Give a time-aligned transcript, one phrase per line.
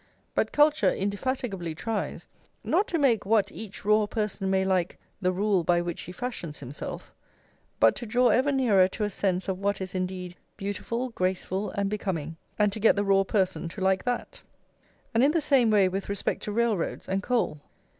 [0.33, 2.25] But culture indefatigably tries,
[2.63, 6.57] not to make what each raw person may like, the rule by which he fashions
[6.57, 7.13] himself;
[7.79, 11.87] but to draw ever nearer to a sense of what is indeed beautiful, graceful, and
[11.87, 14.41] becoming, and to get the raw person to like that.
[15.13, 17.59] And in the same way with respect to railroads and coal.